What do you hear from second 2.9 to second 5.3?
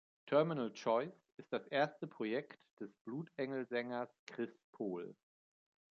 Blutengel-Sängers Chris Pohl.